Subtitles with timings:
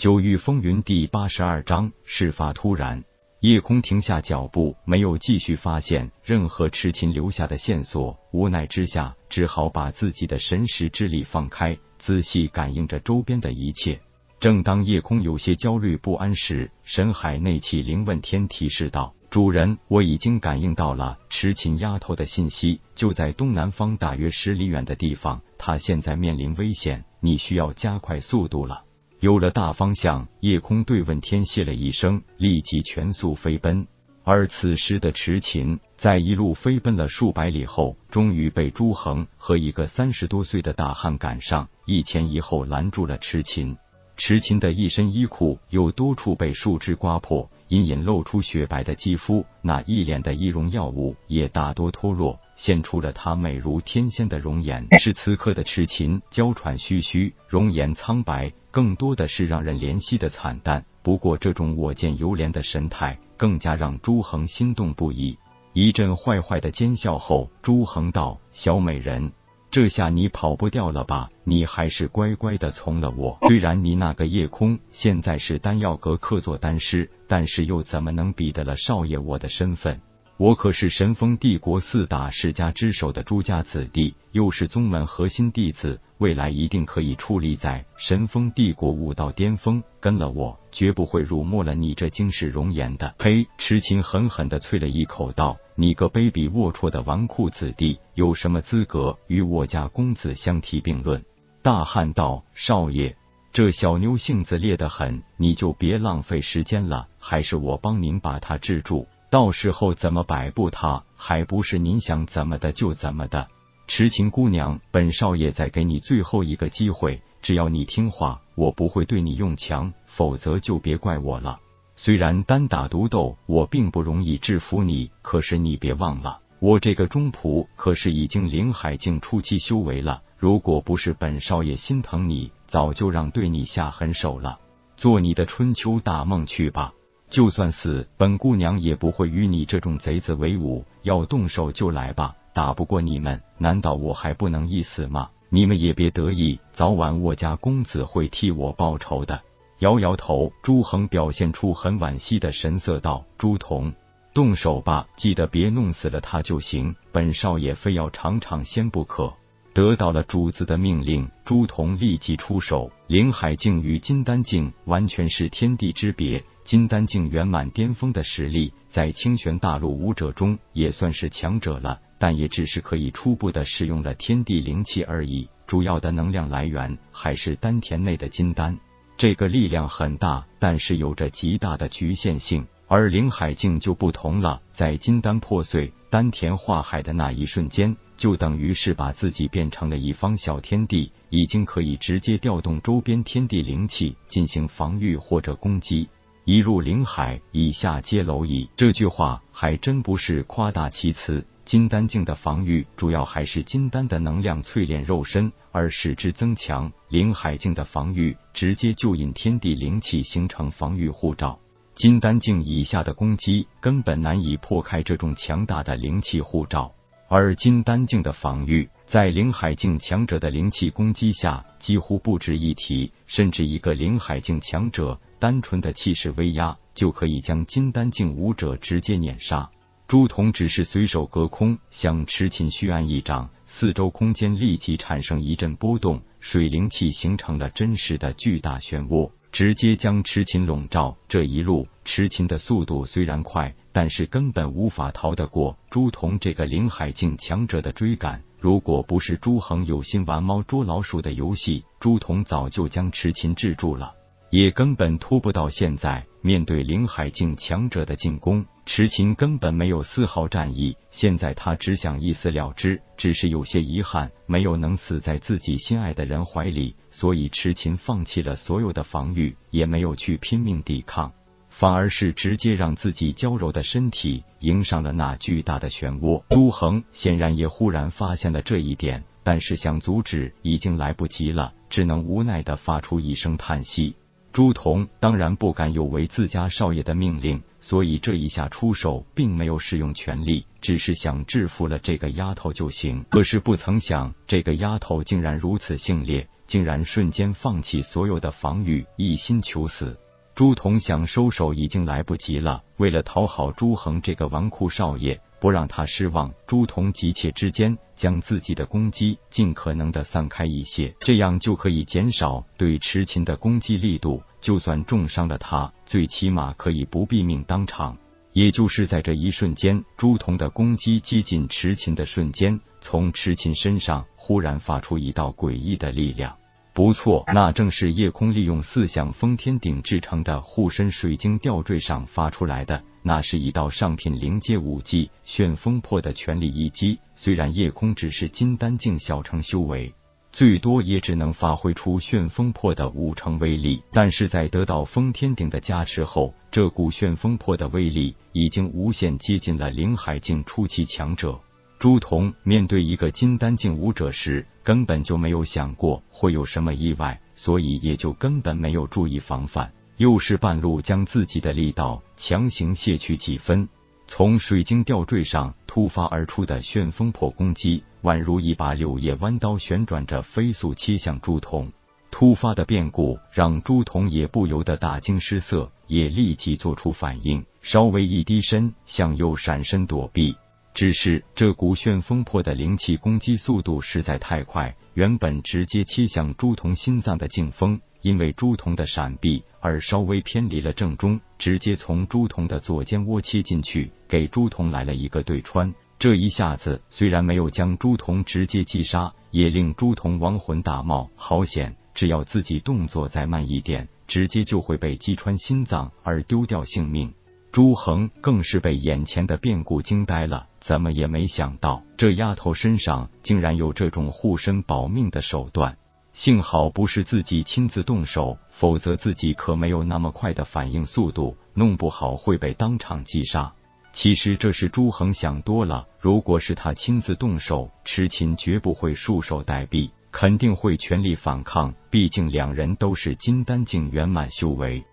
[0.00, 3.04] 九域风云第八十二章，事发突然，
[3.40, 14.00] 叶空停下脚步，没有继续发现任何痴情留下的线索，无奈之下，只好把自己的神识之力放开，仔细感应着周边的一切。
[14.38, 28.84] 正当夜空有些焦虑不安时，神海内气灵问天提示道：“主人，我已经感应到了痴情丫头的信息，就在东南方大约十里远的地方，她现在面临危险，你需要加快速度了。”
[29.20, 33.86] 有了大方向，夜空对问天谢了一声，立即全速飞奔。
[34.24, 43.76] 而此时的池琴，在一路飞奔了数百里后，终于被朱恒和一个三十多岁的大汉赶上，一前一后拦住了池琴。
[44.16, 54.84] 池琴的一身衣裤有多处被树枝刮破，隐隐露出雪白的肌肤，那一脸的易容药物也大多脱落，现出了她美如天仙的容颜。
[54.98, 60.84] 是此刻的痴琴娇喘吁吁，容颜苍白，更多的是让人怜惜的惨淡。
[61.02, 65.38] 不过这种我见犹怜的神态，更加让朱恒心动不已。
[65.72, 69.30] 一阵坏坏的奸笑后，朱恒道：“小美人。”
[69.70, 71.30] 这下你跑不掉了吧？
[71.44, 73.38] 你还是乖乖的从了我。
[73.42, 80.00] 虽然你那个夜空现在是丹药阁客座丹师，但是又怎么能比得了少爷我的身份？
[80.40, 89.82] 我可是神风帝国四大世家之首的朱家子弟，又是宗门核心弟子，未来一定可以矗立在神风帝国武道巅峰。
[90.00, 93.14] 跟了我，绝不会辱没了你这惊世容颜的。
[93.18, 93.46] 呸！
[93.58, 95.58] 痴情狠狠的啐了一口道。
[95.74, 101.22] 你个卑鄙龌龊的纨绔子弟，有什么资格与我家公子相提并论？
[101.60, 103.14] 大汉道：“少爷，
[103.52, 113.48] 这小妞性子烈得很，你就别浪费时间了，还是我帮您把她制住，到时候怎么摆布她，还不是您想怎么的就怎么的。”
[113.86, 121.58] 痴情姑娘，本少爷再给你最后一个机会，只要你听话，我不会对你用强，否则就别怪我了。
[121.96, 130.22] 虽然单打独斗我并不容易制服你，可是你别忘了，我这个中仆可是已经灵海境初期修为了。
[130.38, 134.60] 如果不是本少爷心疼你，早就让对你下狠手了。
[134.96, 136.94] 做你的春秋大梦去吧，
[137.30, 140.84] 就算死，本姑娘也不会与你这种贼子为伍。
[141.02, 145.30] 要动手就来吧，打不过你们，难道我还不能一死吗？
[145.48, 149.40] 你们也别得意，早晚我家公子会替我报仇的。
[149.78, 153.94] 摇摇头，朱恒表现出很惋惜的神色，道：“朱仝，
[154.34, 156.94] 动手吧，记得别弄死了他就行。
[157.12, 159.32] 本少爷非要尝尝鲜不可。”
[159.72, 162.90] 得到了主子的命令，朱仝立即出手。
[163.06, 178.78] 灵海境与金丹境完全是天地之别，金丹境圆满巅峰的实力，在清玄大陆武者中也算是强者了，但也只是可以初步的使用了天地灵气而已，主要的能量来源还是丹田内的金丹。
[179.16, 184.62] 这个力量很大，但是有着极大的局限性，而灵海境就不同了。
[184.72, 196.08] 在金丹破碎、丹田化海的那一瞬间，就等于是把自己变成了一方小天地，已经可以直接调动周边天地灵气进行防御或者攻击。
[196.50, 198.68] 一入灵海，以下皆蝼蚁。
[198.76, 201.46] 这句话还真不是夸大其词。
[201.64, 211.56] 金丹境的防御主要还是金丹的能量淬炼肉身而使之增强，灵海境的防御直接就引天地灵气形成防御护罩。
[211.94, 216.92] 金丹境以下的攻击根本难以破开这种强大的灵气护罩，
[217.32, 229.70] 而金丹境的防御在灵海境强者的灵气攻击下几乎不值一提，甚至一个灵海境强者单纯的气势威压就可以将金丹境武者直接碾杀。
[230.08, 241.16] 朱仝只是随手隔空向池琴虚按一掌，四周空间立即产生一阵波动，水灵气形成了真实的巨大漩涡，直接将池琴笼罩。
[241.28, 248.42] 这一路，池琴的速度虽然快，但是根本无法逃得过朱仝这个灵海境强者的追赶。
[248.58, 254.14] 如果不是朱恒有心玩猫捉老鼠的游戏，朱仝早就将痴琴制住了。
[254.50, 256.26] 也根本拖不到现在。
[256.42, 260.96] 面对灵海境强者的进攻，痴情根本没有丝毫战意。
[261.10, 266.96] 现在他只想一死了之，只是有些遗憾，没有能死在自己心爱的人怀里。
[267.10, 271.30] 所以痴情放弃了所有的防御，也没有去拼命抵抗，
[271.70, 276.42] 反而是直接让自己娇柔的身体迎上了那巨大的漩涡。
[276.50, 284.16] 朱恒显然也忽然发现了这一点，但是想阻止已经来不及了，只能无奈的发出一声叹息。
[284.52, 293.24] 朱仝当然不敢有违自家少爷的命令，所以这一下出手并没有使用全力，只是想制服了这个丫头就行。
[293.30, 300.18] 可是不曾想，这个丫头竟然如此性烈，竟然瞬间放弃所有的防御，一心求死。
[300.54, 302.82] 朱仝想收手已经来不及了。
[302.98, 314.42] 为了讨好朱恒这个纨绔少爷，不让他失望，朱仝急切之间将自己的攻击尽可能的散开一些，这样就可以减少对迟秦的攻击力度。
[314.60, 318.16] 就算重伤了他，最起码可以不毙命当场。
[318.52, 326.56] 也就是在这一瞬间，朱仝的攻击接近迟秦的瞬间，从迟秦身上忽然发出一道诡异的力量。
[326.92, 333.02] 不错，那正是夜空利用四象封天鼎制成的护身水晶吊坠上发出来的。
[333.22, 337.18] 那是一道上品灵阶武技旋风破的全力一击。
[337.36, 340.12] 虽然夜空只是金丹境小成修为，
[340.50, 351.60] 最多也只能发挥出旋风破的五成威力，但是在得到封天鼎的加持后，这股旋风破的威力已经无限接近了灵海境初期强者。
[352.00, 363.86] 朱仝面对一个金丹境武者时，根本就没有想过会有什么意外，所以也就根本没有注意防范，又是半路将自己的力道强行卸去几分。
[364.26, 371.86] 从水晶吊坠上突发而出的旋风破攻击，宛如一把柳叶弯刀，旋转着飞速切向朱仝。
[372.30, 380.56] 突发的变故让朱仝也不由得大惊失色，也立即做出反应，稍微一低身向右闪身躲避。
[380.92, 395.94] 只是这股旋风破的灵气攻击速度实在太快，原本直接切向朱仝心脏的劲风，因为朱仝的闪避而稍微偏离了正中，直接从朱仝的左肩窝切进去，给朱仝来了一个对穿。
[396.18, 401.30] 这一下子虽然没有将朱仝直接击杀，也令朱仝亡魂大冒。
[401.36, 401.96] 好险！
[402.12, 407.32] 只要自己动作再慢一点，直接就会被击穿心脏而丢掉性命。
[407.72, 410.66] 朱恒更是被眼前的变故惊呆了。
[410.80, 415.96] 怎么也没想到，这丫头身上竟然有这种护身保命的手段。
[416.32, 423.72] 幸好不是自己亲自动手，否则自己可没有那么快的反应速度，弄不好会被当场击杀。
[424.12, 431.94] 其实这是朱恒想多了，如果是他亲自动手，痴情绝不会束手待毙，肯定会全力反抗。
[432.10, 435.04] 毕竟两人都是金丹境圆满修为。